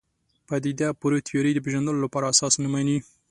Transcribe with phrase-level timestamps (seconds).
[0.47, 2.97] پدیده پوه تیورۍ د پېژندلو لپاره اساس نه مني.